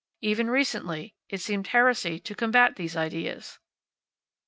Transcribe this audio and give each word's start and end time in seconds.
Even 0.21 0.49
recently, 0.49 1.13
it 1.29 1.41
seemed 1.41 1.67
heresy 1.67 2.19
to 2.21 2.33
combat 2.33 2.75
these 2.75 2.97
ideas. 2.97 3.59